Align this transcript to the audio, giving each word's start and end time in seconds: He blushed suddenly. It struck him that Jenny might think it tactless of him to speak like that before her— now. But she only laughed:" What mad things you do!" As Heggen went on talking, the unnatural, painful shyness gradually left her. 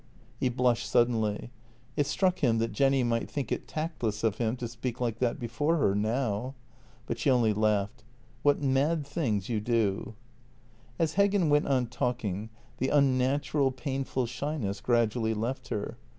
He 0.39 0.49
blushed 0.49 0.89
suddenly. 0.89 1.51
It 1.95 2.07
struck 2.07 2.39
him 2.39 2.57
that 2.57 2.71
Jenny 2.71 3.03
might 3.03 3.29
think 3.29 3.51
it 3.51 3.67
tactless 3.67 4.23
of 4.23 4.39
him 4.39 4.55
to 4.55 4.67
speak 4.67 4.99
like 4.99 5.19
that 5.19 5.37
before 5.39 5.77
her— 5.77 5.93
now. 5.95 6.55
But 7.05 7.19
she 7.19 7.29
only 7.29 7.53
laughed:" 7.53 8.03
What 8.41 8.59
mad 8.63 9.05
things 9.05 9.47
you 9.47 9.59
do!" 9.59 10.15
As 10.97 11.17
Heggen 11.17 11.49
went 11.49 11.67
on 11.67 11.85
talking, 11.85 12.49
the 12.79 12.89
unnatural, 12.89 13.69
painful 13.69 14.25
shyness 14.25 14.81
gradually 14.81 15.35
left 15.35 15.67
her. 15.67 15.99